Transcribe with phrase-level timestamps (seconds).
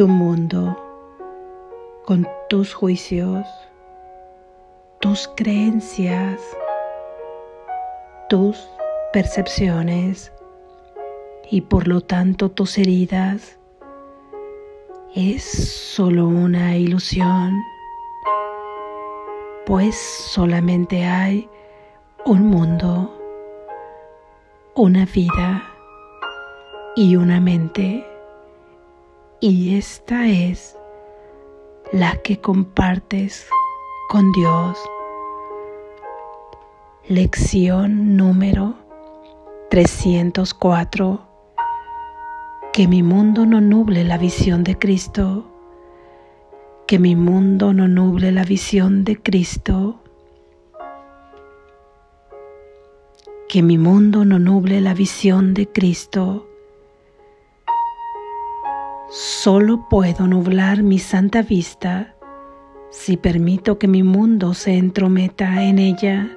[0.00, 0.82] tu mundo
[2.06, 3.46] con tus juicios,
[4.98, 6.40] tus creencias,
[8.30, 8.56] tus
[9.12, 10.32] percepciones
[11.50, 13.58] y por lo tanto tus heridas.
[15.14, 17.52] Es solo una ilusión,
[19.66, 21.46] pues solamente hay
[22.24, 23.20] un mundo,
[24.76, 25.62] una vida
[26.96, 28.09] y una mente,
[29.40, 30.76] y esta es
[31.92, 33.48] la que compartes
[34.10, 34.78] con Dios.
[37.08, 38.74] Lección número
[39.70, 41.26] 304.
[42.72, 45.46] Que mi mundo no nuble la visión de Cristo.
[46.86, 50.00] Que mi mundo no nuble la visión de Cristo.
[53.48, 56.49] Que mi mundo no nuble la visión de Cristo.
[59.12, 62.14] Solo puedo nublar mi santa vista
[62.90, 66.30] si permito que mi mundo se entrometa en ella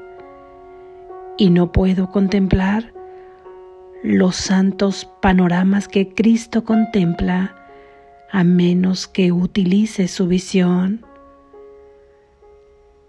[1.38, 2.91] y no puedo contemplar
[4.01, 7.55] los santos panoramas que Cristo contempla
[8.31, 11.05] a menos que utilice su visión.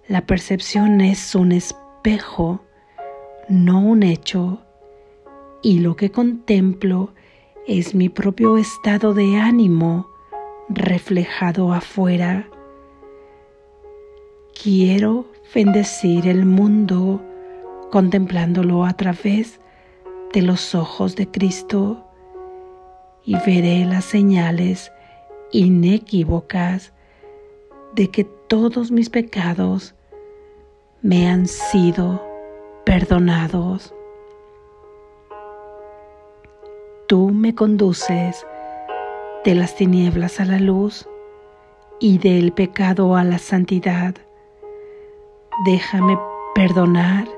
[0.09, 2.62] La percepción es un espejo,
[3.48, 4.61] no un hecho,
[5.62, 7.15] y lo que contemplo
[7.67, 10.11] es mi propio estado de ánimo
[10.69, 12.48] reflejado afuera.
[14.62, 17.23] Quiero bendecir el mundo
[17.91, 19.61] contemplándolo a través
[20.33, 22.05] de los ojos de Cristo
[23.25, 24.92] y veré las señales
[25.51, 26.92] inequívocas
[27.95, 29.95] de que todos mis pecados
[31.01, 32.23] me han sido
[32.85, 33.95] perdonados.
[37.45, 38.47] Me conduces
[39.45, 41.06] de las tinieblas a la luz
[42.01, 44.14] y del pecado a la santidad.
[45.67, 46.19] Déjame
[46.55, 47.29] perdonar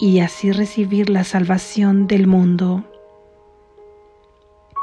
[0.00, 2.82] y así recibir la salvación del mundo.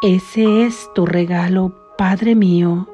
[0.01, 2.87] Ese es tu regalo, Padre mío,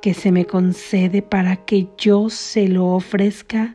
[0.00, 3.74] que se me concede para que yo se lo ofrezca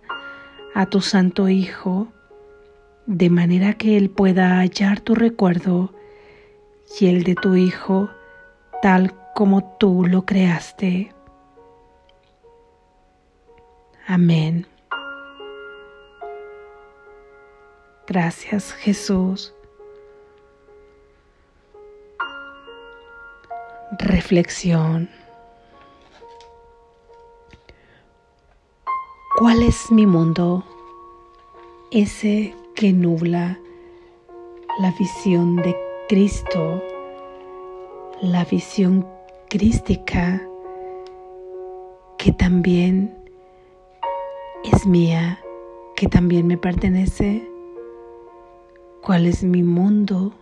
[0.74, 2.08] a tu Santo Hijo
[3.08, 5.92] de manera que Él pueda hallar tu recuerdo
[7.00, 8.10] y el de tu Hijo
[8.82, 11.14] tal como tú lo creaste.
[14.06, 14.68] Amén.
[18.06, 19.54] Gracias Jesús.
[23.98, 25.10] Reflexión.
[29.38, 30.64] ¿Cuál es mi mundo?
[31.92, 33.58] Ese que nubla
[34.80, 36.84] la visión de Cristo,
[38.22, 39.08] la visión
[39.50, 40.42] crística
[42.18, 43.18] que también
[44.66, 45.40] es mía,
[45.96, 47.50] que también me pertenece.
[49.02, 50.34] ¿Cuál es mi mundo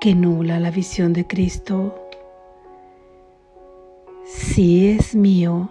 [0.00, 1.94] que nubla la visión de Cristo?
[4.24, 5.68] Si es mío,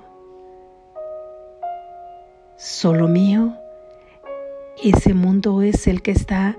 [2.55, 3.53] solo mío,
[4.81, 6.55] ese mundo es el que está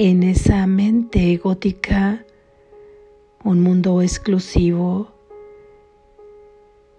[0.00, 2.24] en esa mente egótica,
[3.42, 5.12] un mundo exclusivo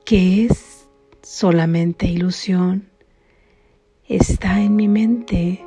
[0.04, 0.90] que es
[1.22, 2.90] solamente ilusión,
[4.06, 5.66] está en mi mente,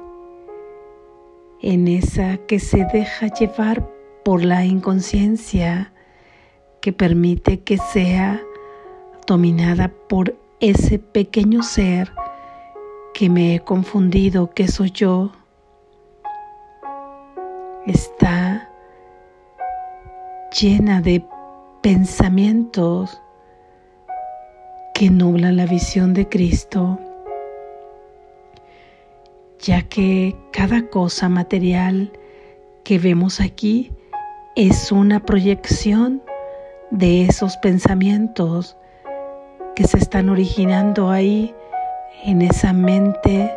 [1.62, 3.90] en esa que se deja llevar
[4.26, 5.94] por la inconsciencia,
[6.82, 8.42] que permite que sea
[9.26, 12.12] dominada por ese pequeño ser
[13.14, 15.32] que me he confundido que soy yo
[17.86, 18.68] está
[20.60, 21.24] llena de
[21.80, 23.20] pensamientos
[24.94, 26.98] que nublan la visión de Cristo,
[29.58, 32.12] ya que cada cosa material
[32.84, 33.90] que vemos aquí
[34.54, 36.22] es una proyección
[36.90, 38.76] de esos pensamientos
[39.74, 41.54] que se están originando ahí
[42.24, 43.50] en esa mente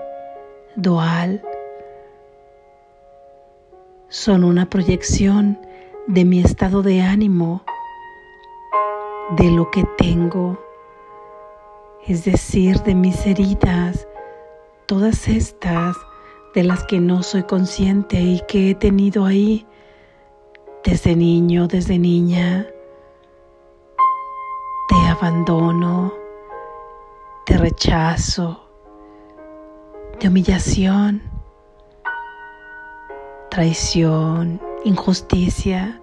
[0.76, 1.44] dual
[4.10, 5.60] son una proyección
[6.08, 7.64] de mi estado de ánimo,
[9.38, 10.60] de lo que tengo,
[12.06, 14.08] es decir, de mis heridas,
[14.86, 15.96] todas estas
[16.54, 19.66] de las que no soy consciente y que he tenido ahí
[20.84, 22.68] desde niño, desde niña,
[24.90, 26.14] de abandono,
[27.48, 28.70] de rechazo,
[30.20, 31.35] de humillación,
[33.56, 36.02] traición, injusticia.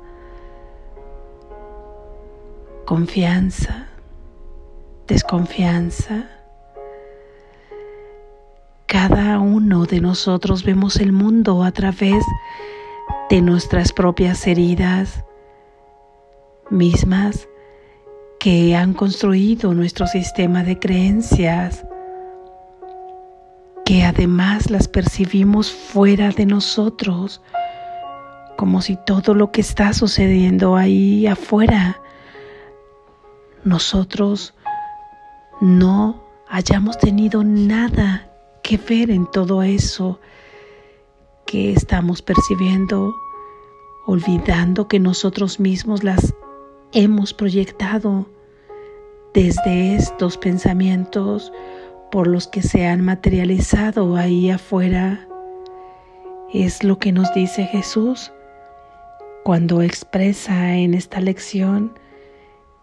[2.86, 3.88] confianza,
[5.06, 6.30] desconfianza.
[8.86, 12.24] Cada uno de nosotros vemos el mundo a través
[13.28, 15.22] de nuestras propias heridas
[16.70, 17.48] mismas
[18.40, 21.84] que han construido nuestro sistema de creencias,
[23.92, 27.42] que además las percibimos fuera de nosotros,
[28.56, 32.00] como si todo lo que está sucediendo ahí afuera,
[33.64, 34.54] nosotros
[35.60, 38.30] no hayamos tenido nada
[38.62, 40.18] que ver en todo eso
[41.44, 43.14] que estamos percibiendo,
[44.06, 46.32] olvidando que nosotros mismos las
[46.92, 48.24] hemos proyectado
[49.34, 51.52] desde estos pensamientos
[52.12, 55.26] por los que se han materializado ahí afuera.
[56.52, 58.30] Es lo que nos dice Jesús
[59.44, 61.98] cuando expresa en esta lección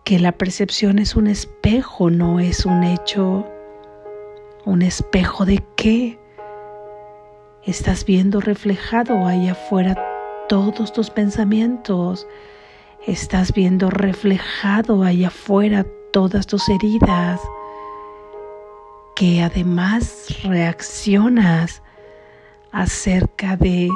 [0.03, 3.45] que la percepción es un espejo, no es un hecho.
[4.65, 6.19] ¿Un espejo de qué?
[7.63, 9.95] Estás viendo reflejado ahí afuera
[10.47, 12.25] todos tus pensamientos.
[13.05, 17.39] Estás viendo reflejado ahí afuera todas tus heridas.
[19.19, 21.83] Que además reaccionas
[22.71, 23.89] acerca de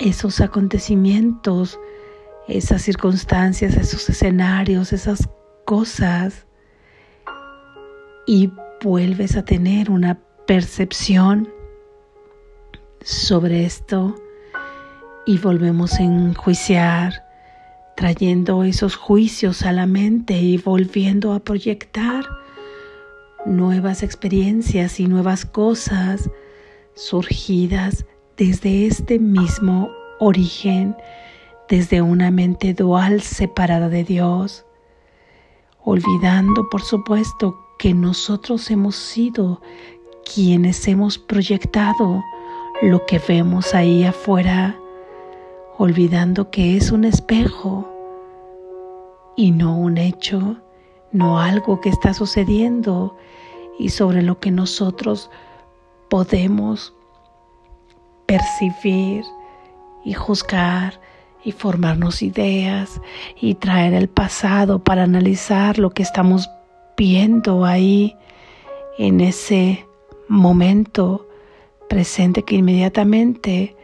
[0.00, 1.78] esos acontecimientos,
[2.48, 5.28] esas circunstancias, esos escenarios, esas
[5.66, 6.46] cosas.
[8.26, 8.50] Y
[8.82, 11.46] vuelves a tener una percepción
[13.02, 14.14] sobre esto
[15.26, 17.26] y volvemos a enjuiciar,
[17.94, 22.24] trayendo esos juicios a la mente y volviendo a proyectar
[23.46, 26.30] nuevas experiencias y nuevas cosas
[26.94, 28.04] surgidas
[28.36, 29.90] desde este mismo
[30.20, 30.96] origen,
[31.68, 34.64] desde una mente dual separada de Dios,
[35.84, 39.60] olvidando por supuesto que nosotros hemos sido
[40.34, 42.22] quienes hemos proyectado
[42.82, 44.78] lo que vemos ahí afuera,
[45.78, 47.88] olvidando que es un espejo
[49.36, 50.56] y no un hecho,
[51.12, 53.16] no algo que está sucediendo
[53.78, 55.30] y sobre lo que nosotros
[56.08, 56.94] podemos
[58.26, 59.24] percibir
[60.04, 61.00] y juzgar
[61.44, 63.00] y formarnos ideas
[63.40, 66.48] y traer el pasado para analizar lo que estamos
[66.96, 68.16] viendo ahí
[68.98, 69.86] en ese
[70.28, 71.28] momento
[71.88, 73.76] presente que inmediatamente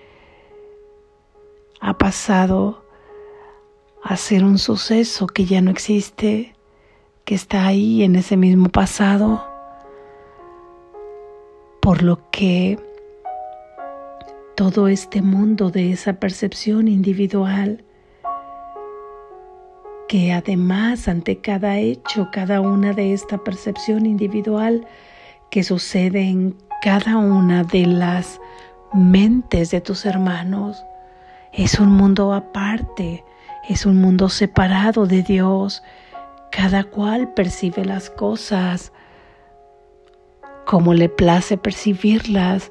[1.80, 2.84] ha pasado
[4.02, 6.53] a ser un suceso que ya no existe,
[7.24, 9.46] que está ahí en ese mismo pasado,
[11.80, 12.78] por lo que
[14.56, 17.84] todo este mundo de esa percepción individual
[20.08, 24.86] que además ante cada hecho, cada una de esta percepción individual
[25.50, 28.40] que sucede en cada una de las
[28.92, 30.84] mentes de tus hermanos,
[31.52, 33.24] es un mundo aparte,
[33.68, 35.82] es un mundo separado de Dios.
[36.54, 38.92] Cada cual percibe las cosas
[40.66, 42.70] como le place percibirlas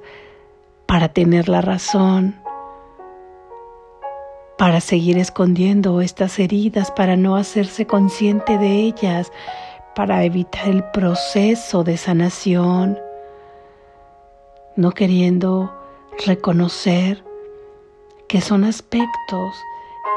[0.85, 2.43] para tener la razón
[4.57, 9.31] para seguir escondiendo estas heridas, para no hacerse consciente de ellas,
[9.95, 12.97] para evitar el proceso de sanación,
[14.77, 15.73] no queriendo
[16.25, 17.23] reconocer
[18.29, 19.53] que son aspectos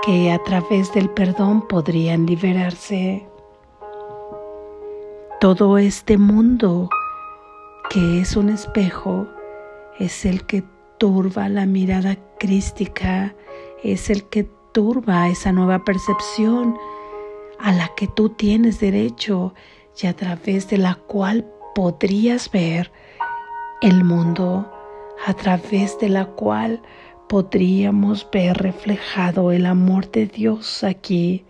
[0.02, 3.26] que a través del perdón podrían liberarse.
[5.40, 6.88] Todo este mundo
[7.90, 9.28] que es un espejo
[9.98, 10.64] es el que
[10.96, 13.34] turba la mirada crística
[13.82, 16.74] es el que turba esa nueva percepción
[17.58, 19.52] a la que tú tienes derecho
[20.02, 22.90] y a través de la cual podrías ver
[23.82, 24.72] el mundo,
[25.26, 26.80] a través de la cual
[27.28, 31.44] podríamos ver reflejado el amor de Dios aquí.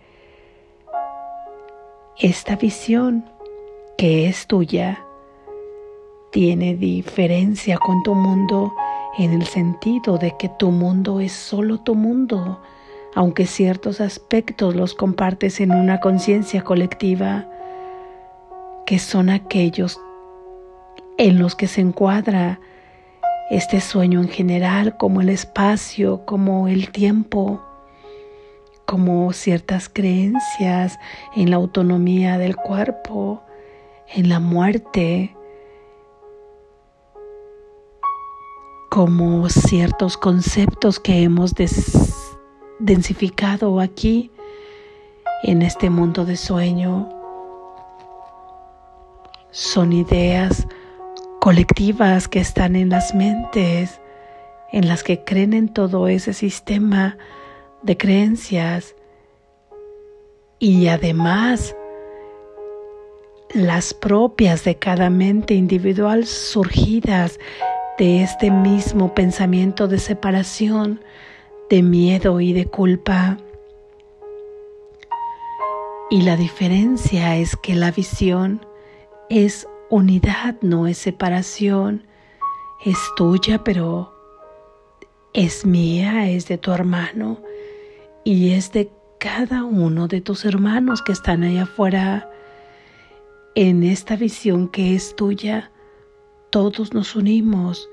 [2.17, 3.36] Esta visión
[3.97, 5.03] que es tuya
[6.31, 8.75] tiene diferencia con tu mundo
[9.17, 12.61] en el sentido de que tu mundo es solo tu mundo,
[13.15, 17.49] aunque ciertos aspectos los compartes en una conciencia colectiva,
[18.85, 19.99] que son aquellos
[21.17, 22.59] en los que se encuadra
[23.49, 27.63] este sueño en general, como el espacio, como el tiempo,
[28.85, 30.99] como ciertas creencias
[31.35, 33.41] en la autonomía del cuerpo,
[34.13, 35.35] en la muerte,
[38.89, 41.53] como ciertos conceptos que hemos
[42.79, 44.31] densificado aquí
[45.43, 47.09] en este mundo de sueño.
[49.51, 50.67] Son ideas
[51.39, 54.01] colectivas que están en las mentes,
[54.71, 57.17] en las que creen en todo ese sistema
[57.83, 58.95] de creencias
[60.59, 61.75] y además
[63.53, 67.39] las propias de cada mente individual surgidas
[67.97, 71.01] de este mismo pensamiento de separación,
[71.69, 73.37] de miedo y de culpa.
[76.09, 78.65] Y la diferencia es que la visión
[79.29, 82.07] es unidad, no es separación.
[82.85, 84.13] Es tuya, pero
[85.33, 87.41] es mía, es de tu hermano
[88.23, 92.29] y es de cada uno de tus hermanos que están allá afuera.
[93.59, 95.71] En esta visión que es tuya,
[96.51, 97.89] todos nos unimos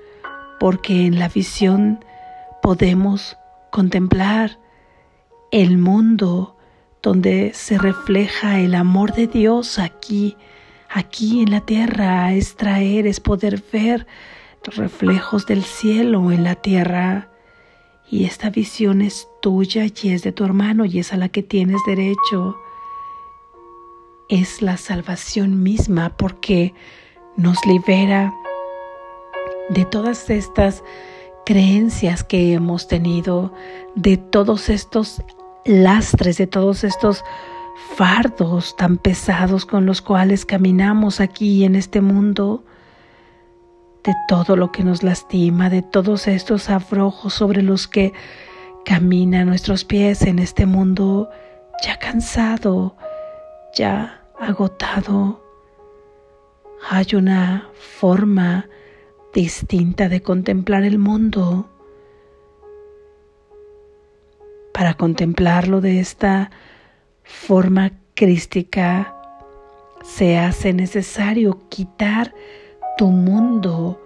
[0.60, 2.04] porque en la visión
[2.60, 3.38] podemos
[3.72, 4.60] contemplar
[5.52, 6.58] el mundo
[7.02, 10.36] donde se refleja el amor de Dios aquí,
[10.90, 14.06] aquí en la tierra, es traer, es poder ver
[14.66, 17.30] los reflejos del cielo en la tierra.
[18.10, 21.42] Y esta visión es tuya y es de tu hermano y es a la que
[21.42, 22.54] tienes derecho.
[24.28, 26.74] Es la salvación misma porque
[27.36, 28.32] nos libera
[29.68, 30.82] de todas estas
[31.44, 33.52] creencias que hemos tenido,
[33.94, 35.22] de todos estos
[35.64, 37.24] lastres, de todos estos
[37.96, 42.64] fardos tan pesados con los cuales caminamos aquí en este mundo
[44.04, 48.12] de todo lo que nos lastima, de todos estos abrojos sobre los que
[48.84, 51.30] caminan nuestros pies en este mundo
[51.82, 52.96] ya cansado,
[53.74, 55.42] ya agotado.
[56.88, 58.68] Hay una forma
[59.32, 61.68] distinta de contemplar el mundo.
[64.72, 66.50] Para contemplarlo de esta
[67.22, 69.16] forma crística,
[70.02, 72.34] se hace necesario quitar
[72.96, 74.00] tu mundo,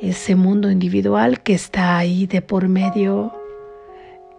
[0.00, 3.32] ese mundo individual que está ahí de por medio.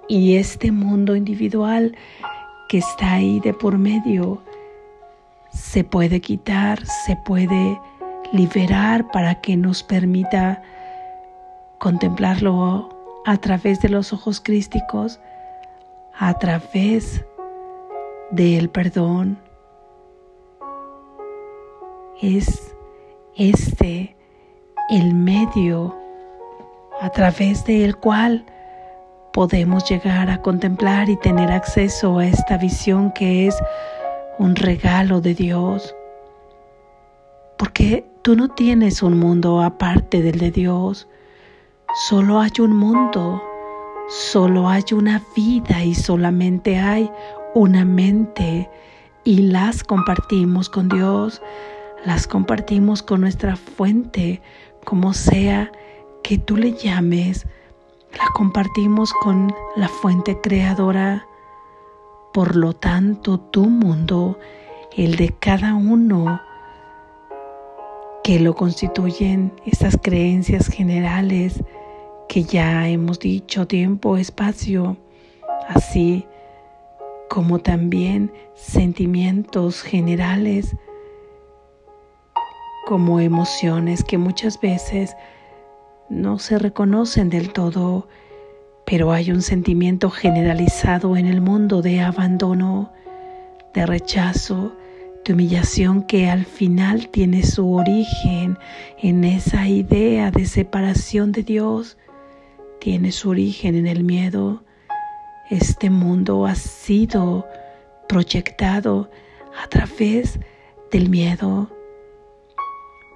[0.08, 1.96] Y este mundo individual
[2.68, 4.42] que está ahí de por medio
[5.52, 7.80] se puede quitar, se puede
[8.32, 10.62] liberar para que nos permita
[11.80, 12.90] contemplarlo
[13.26, 15.20] a través de los ojos crísticos,
[16.18, 17.26] a través
[18.32, 19.40] del perdón.
[22.22, 22.76] Es
[23.36, 24.16] este
[24.90, 25.96] el medio
[27.02, 28.46] a través del cual
[29.36, 33.56] podemos llegar a contemplar y tener acceso a esta visión que es
[34.40, 35.94] un regalo de Dios.
[37.60, 41.08] Porque tú no tienes un mundo aparte del de Dios.
[42.08, 43.44] Solo hay un mundo,
[44.10, 47.12] solo hay una vida y solamente hay
[47.54, 48.70] una mente
[49.26, 51.42] y las compartimos con Dios
[52.06, 54.42] las compartimos con nuestra fuente,
[54.86, 55.72] como sea
[56.24, 57.48] que tú le llames,
[58.18, 61.28] la compartimos con la fuente creadora.
[62.34, 64.40] Por lo tanto, tu mundo,
[64.96, 66.42] el de cada uno,
[68.24, 71.64] que lo constituyen estas creencias generales
[72.28, 74.98] que ya hemos dicho, tiempo, espacio,
[75.68, 76.26] así
[77.30, 80.76] como también sentimientos generales
[82.86, 85.16] como emociones que muchas veces
[86.10, 88.08] no se reconocen del todo,
[88.86, 92.92] pero hay un sentimiento generalizado en el mundo de abandono,
[93.74, 94.76] de rechazo,
[95.26, 98.60] de humillación que al final tiene su origen
[99.00, 101.98] en esa idea de separación de Dios,
[102.80, 104.64] tiene su origen en el miedo.
[105.50, 107.48] Este mundo ha sido
[108.08, 109.10] proyectado
[109.64, 110.40] a través
[110.92, 111.75] del miedo,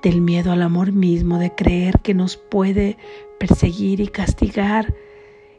[0.01, 2.97] del miedo al amor mismo, de creer que nos puede
[3.39, 4.93] perseguir y castigar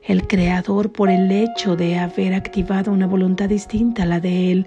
[0.03, 4.67] el Creador por el hecho de haber activado una voluntad distinta a la de Él,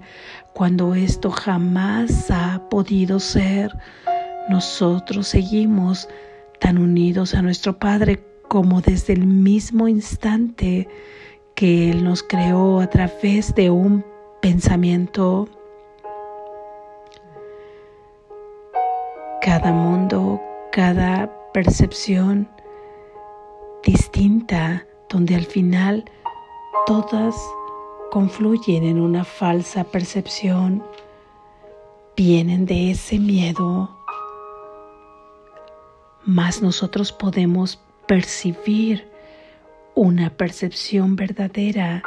[0.52, 3.72] cuando esto jamás ha podido ser.
[4.48, 6.08] Nosotros seguimos
[6.60, 10.88] tan unidos a nuestro Padre como desde el mismo instante
[11.54, 14.04] que Él nos creó a través de un
[14.40, 15.48] pensamiento
[19.56, 20.42] cada mundo,
[20.72, 22.48] cada percepción
[23.84, 26.04] distinta, donde al final
[26.88, 27.36] todas
[28.10, 30.82] confluyen en una falsa percepción,
[32.16, 33.96] vienen de ese miedo,
[36.24, 39.08] más nosotros podemos percibir
[39.94, 42.02] una percepción verdadera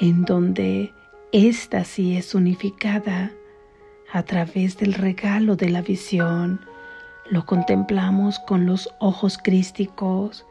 [0.00, 0.92] en donde
[1.30, 3.30] esta sí es unificada
[4.12, 6.60] a través del regalo de la visión.
[7.30, 10.44] Lo contemplamos con los ojos crísticos,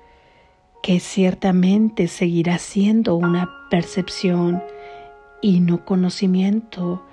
[0.82, 4.63] que ciertamente seguirá siendo una percepción
[5.41, 7.03] y no conocimiento,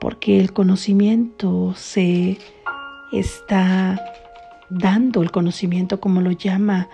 [0.00, 2.38] porque el conocimiento se
[3.12, 4.02] está
[4.70, 6.88] dando, el conocimiento como lo llama,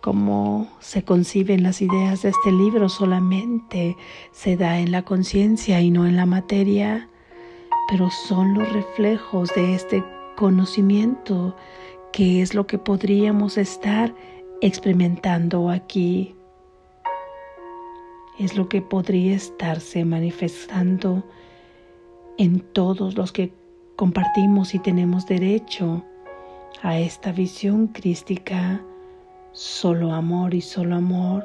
[0.00, 3.96] como se conciben las ideas de este libro, solamente
[4.32, 7.08] se da en la conciencia y no en la materia,
[7.88, 10.04] pero son los reflejos de este
[10.36, 11.54] conocimiento
[12.12, 14.14] que es lo que podríamos estar
[14.60, 16.34] experimentando aquí.
[18.38, 21.24] Es lo que podría estarse manifestando
[22.38, 23.52] en todos los que
[23.96, 26.04] compartimos y tenemos derecho
[26.82, 28.82] a esta visión crística,
[29.52, 31.44] solo amor y solo amor,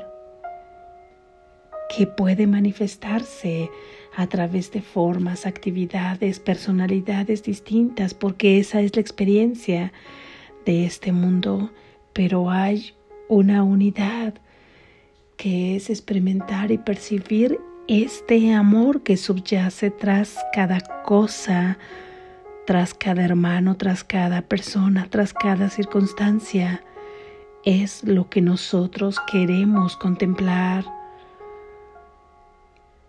[1.96, 3.70] que puede manifestarse
[4.18, 9.94] a través de formas, actividades, personalidades distintas, porque esa es la experiencia
[10.66, 11.72] de este mundo,
[12.14, 12.96] pero hay
[13.30, 14.34] una unidad
[15.38, 21.78] que es experimentar y percibir este amor que subyace tras cada cosa,
[22.66, 26.82] tras cada hermano, tras cada persona, tras cada circunstancia,
[27.64, 30.97] es lo que nosotros queremos contemplar.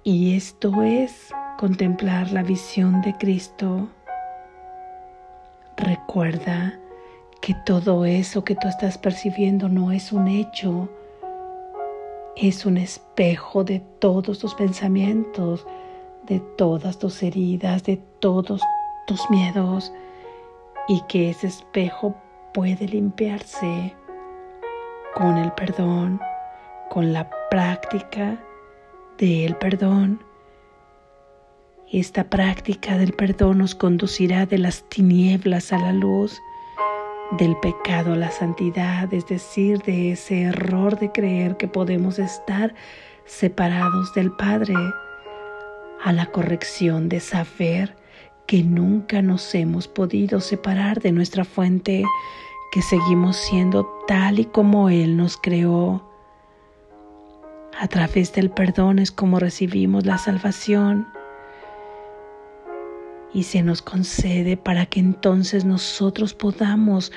[0.04, 3.88] Y esto es contemplar la visión de Cristo.
[5.76, 6.78] Recuerda
[7.40, 10.88] que todo eso que tú estás percibiendo no es un hecho,
[12.36, 15.66] es un espejo de todos tus pensamientos,
[16.22, 18.62] de todas tus heridas, de todos
[19.08, 19.92] tus miedos
[20.86, 22.14] y que ese espejo
[22.54, 23.94] puede limpiarse
[25.14, 26.20] con el perdón,
[26.88, 28.38] con la práctica
[29.18, 30.22] del perdón.
[31.90, 36.38] Esta práctica del perdón nos conducirá de las tinieblas a la luz
[37.32, 42.74] del pecado a la santidad, es decir, de ese error de creer que podemos estar
[43.26, 44.74] separados del Padre,
[46.02, 47.96] a la corrección de saber
[48.46, 52.04] que nunca nos hemos podido separar de nuestra fuente,
[52.72, 56.07] que seguimos siendo tal y como Él nos creó.
[57.80, 61.06] A través del perdón es como recibimos la salvación.
[63.32, 67.12] Y se nos concede para que entonces nosotros podamos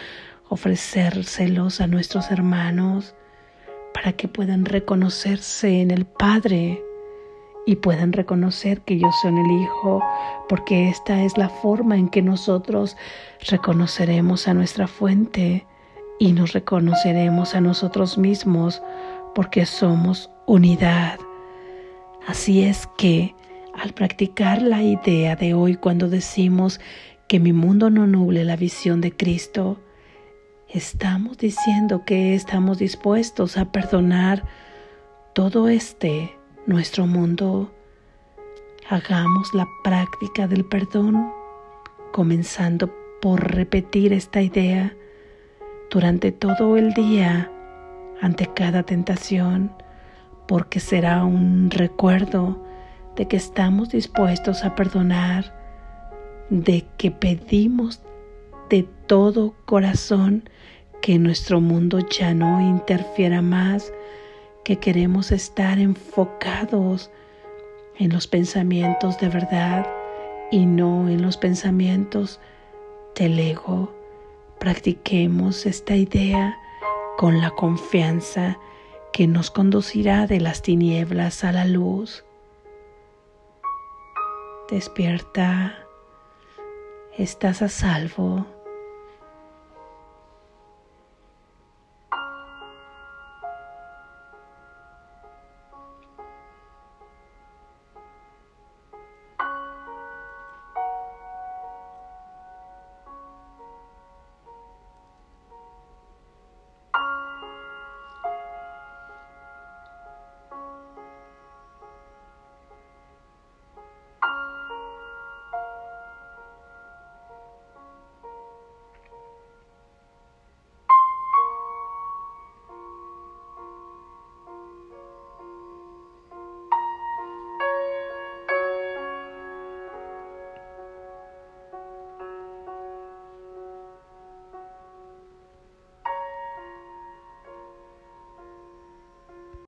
[0.50, 3.16] ofrecérselos a nuestros hermanos
[3.96, 6.84] para que puedan reconocerse en el Padre
[7.66, 10.04] y puedan reconocer que yo soy el Hijo,
[10.48, 12.98] porque esta es la forma en que nosotros
[13.50, 15.66] reconoceremos a nuestra fuente
[16.20, 18.84] y nos reconoceremos a nosotros mismos,
[19.34, 21.18] porque somos unidad.
[22.28, 23.34] Así es que
[23.74, 26.82] al practicar la idea de hoy cuando decimos
[27.30, 29.80] que mi mundo no nuble la visión de Cristo,
[30.68, 34.44] estamos diciendo que estamos dispuestos a perdonar
[35.34, 36.36] todo este
[36.66, 37.72] nuestro mundo.
[38.90, 41.32] Hagamos la práctica del perdón,
[42.12, 44.94] comenzando por repetir esta idea
[45.90, 47.50] durante todo el día
[48.20, 49.72] ante cada tentación,
[50.48, 52.62] porque será un recuerdo
[53.16, 55.54] de que estamos dispuestos a perdonar,
[56.50, 58.02] de que pedimos
[58.70, 60.50] de todo corazón
[61.02, 63.92] que nuestro mundo ya no interfiera más,
[64.64, 67.10] que queremos estar enfocados
[67.98, 69.88] en los pensamientos de verdad
[70.52, 72.40] y no en los pensamientos
[73.16, 73.94] del ego.
[74.60, 76.56] Practiquemos esta idea
[77.18, 78.58] con la confianza
[79.14, 82.24] que nos conducirá de las tinieblas a la luz.
[84.70, 85.86] Despierta,
[87.18, 88.61] estás a salvo.